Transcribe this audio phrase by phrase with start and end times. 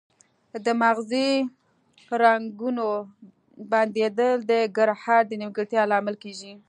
[0.65, 1.29] د مغزي
[2.21, 2.87] رګونو
[3.71, 6.53] بندیدل د ګړهار د نیمګړتیا لامل کیږي